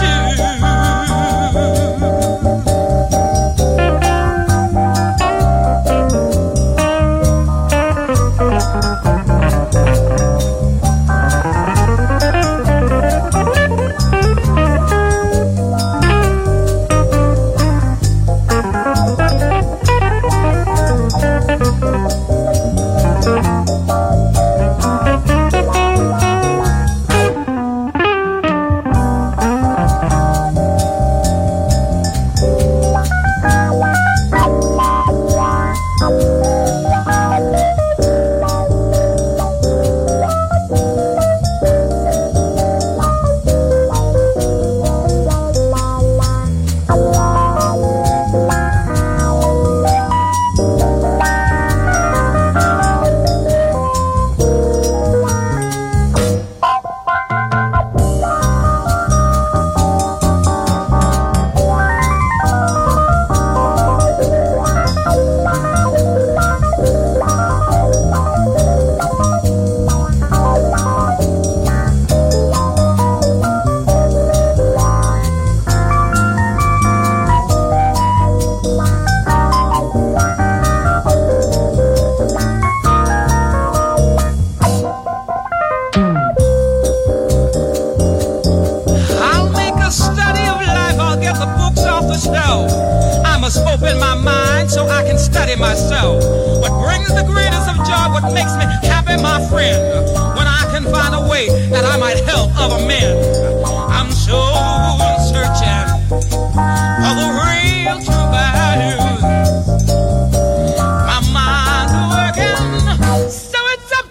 [0.00, 0.34] to.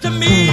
[0.03, 0.52] to me.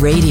[0.00, 0.29] Radio,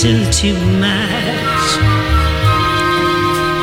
[0.00, 1.68] too, too much.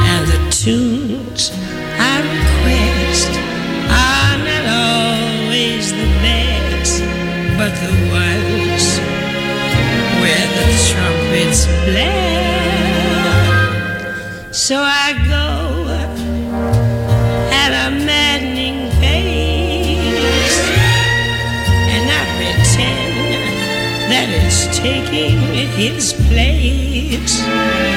[0.06, 1.52] And the tunes
[1.98, 3.32] I request
[3.90, 7.02] are not always the best,
[7.58, 8.86] but the ones
[10.22, 12.54] where the trumpets blare.
[14.54, 15.48] So I go
[17.52, 20.60] at a maddening pace,
[21.96, 23.16] and I pretend
[24.12, 25.38] that it's taking
[25.78, 26.14] its
[27.10, 27.97] it's.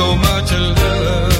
[0.00, 1.39] The time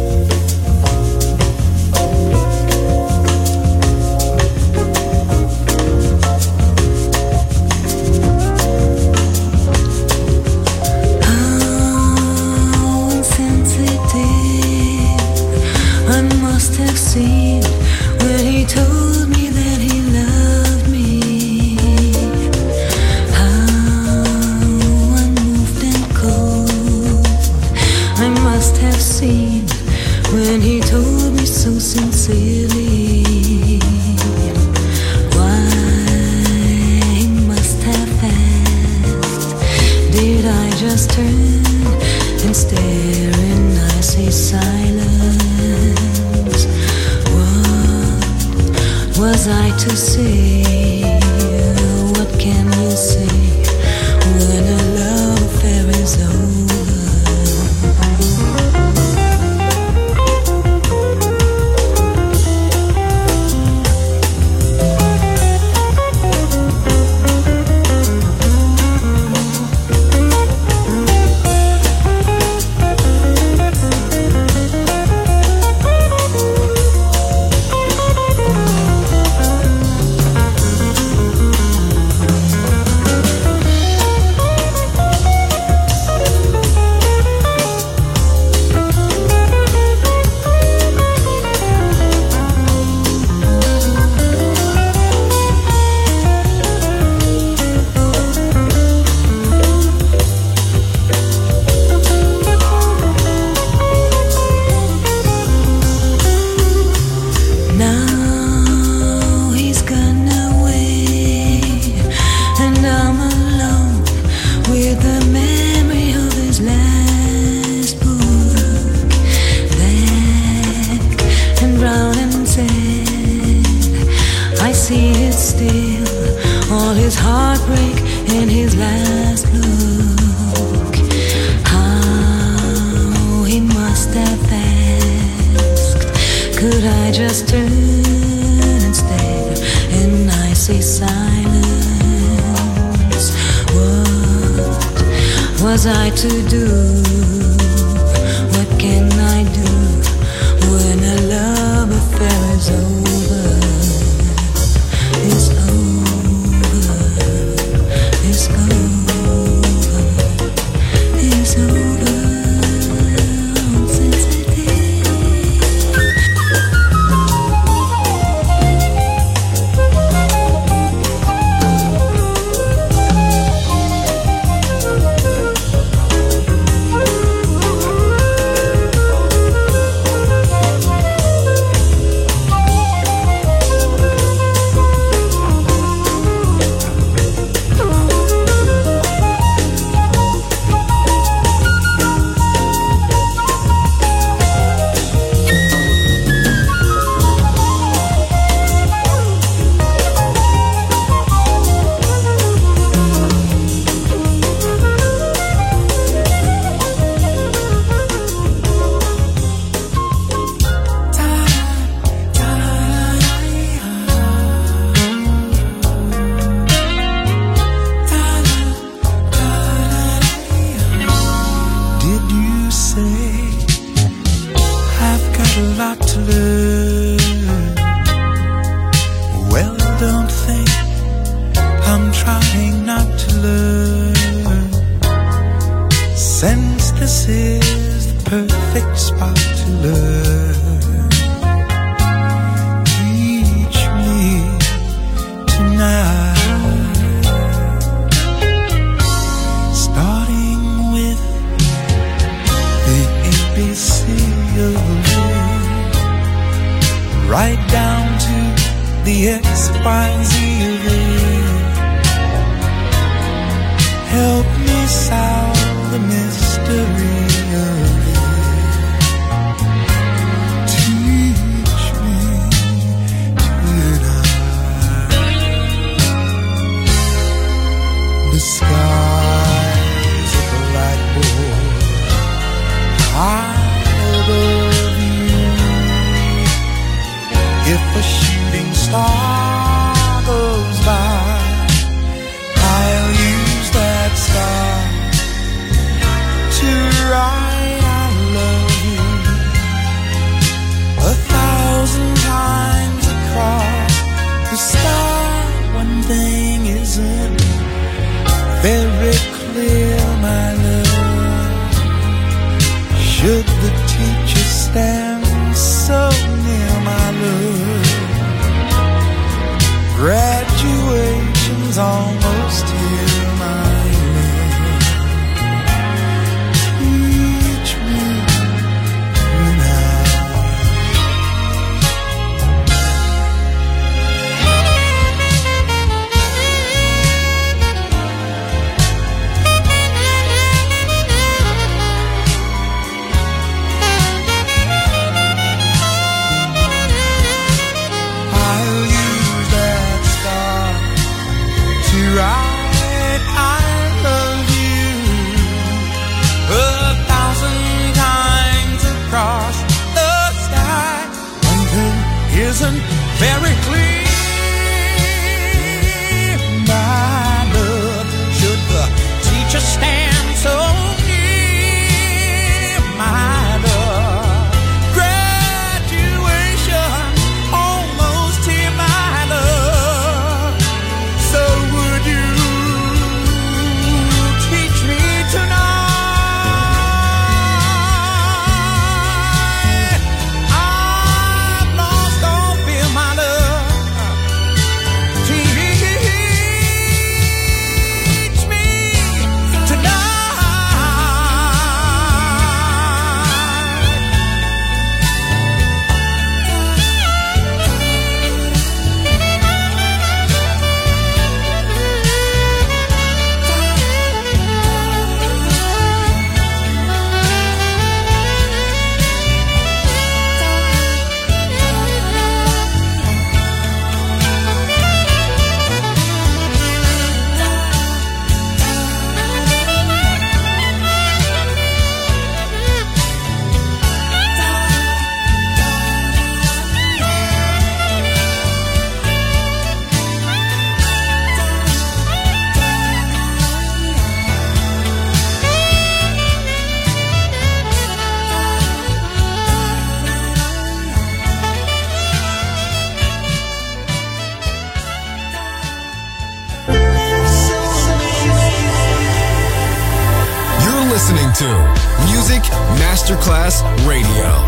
[463.85, 464.40] Radio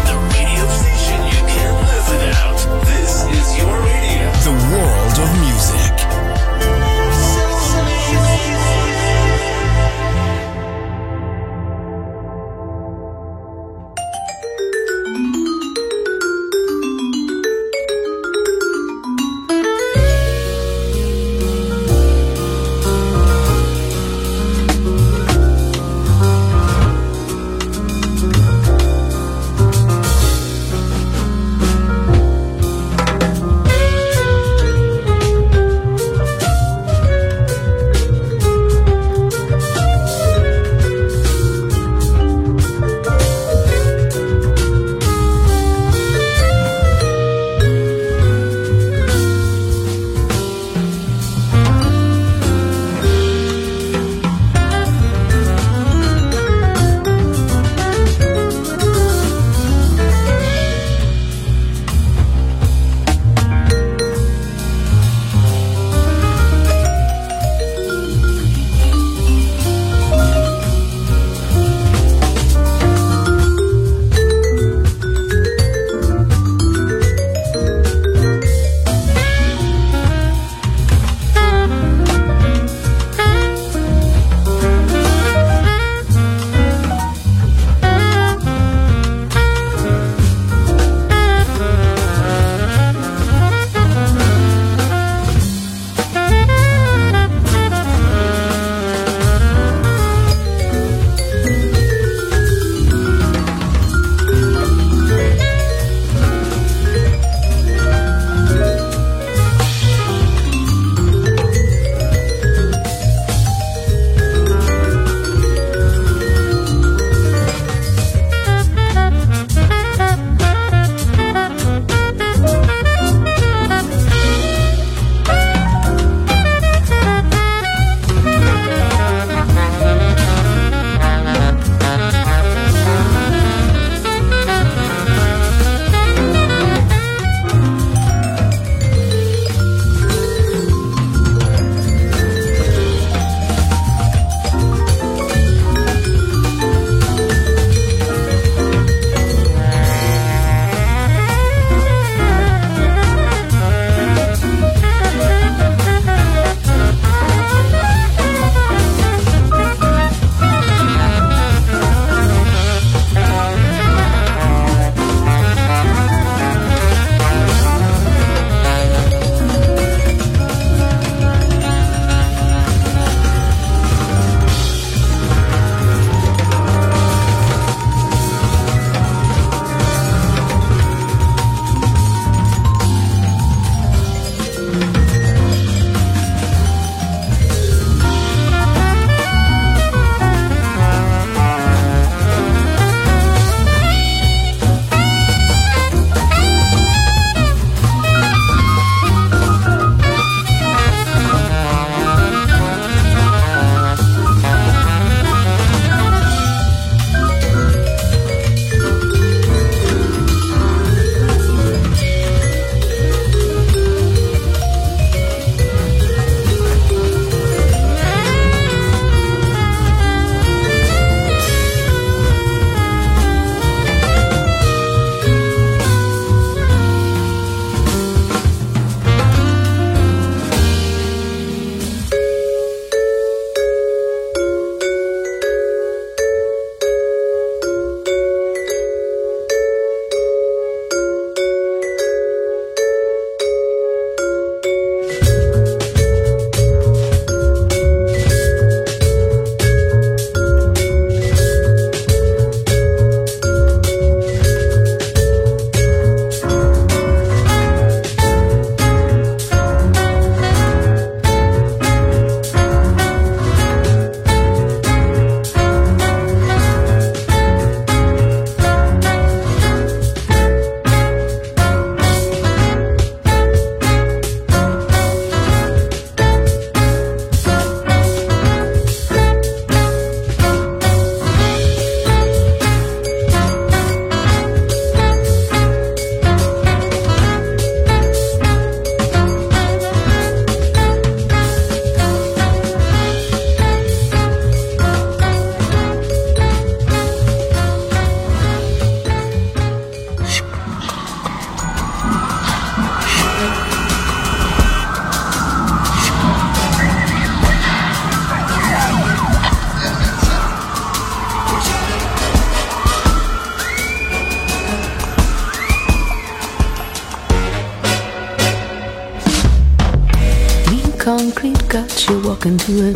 [322.24, 322.94] walk into a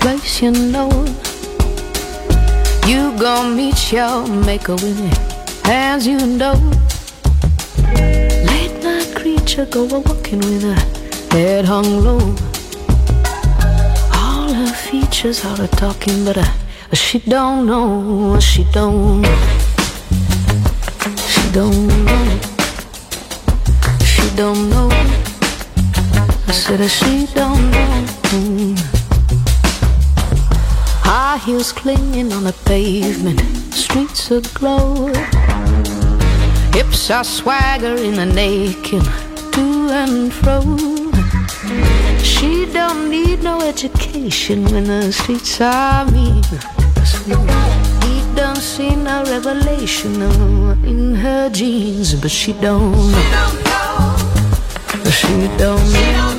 [0.00, 0.90] place you know.
[2.86, 6.52] You gon' meet your maker with your hands you know.
[8.50, 10.74] Late night creature go a walking with her
[11.30, 12.20] head hung low.
[14.12, 16.44] All her features are a talking, but uh,
[16.92, 19.24] she don't know, she don't,
[21.16, 22.40] she don't know,
[24.04, 25.25] she don't know.
[26.48, 28.04] I said that she don't know.
[28.30, 28.78] Mm.
[31.02, 33.40] High heels clinging on the pavement,
[33.74, 35.12] streets aglow.
[36.72, 39.02] Hips are swaggering and naked
[39.52, 40.60] to and fro.
[42.22, 46.44] She don't need no education when the streets are mean.
[48.04, 50.22] He don't see no revelation
[50.84, 54.16] in her jeans, but she don't know.
[55.10, 56.35] She don't know.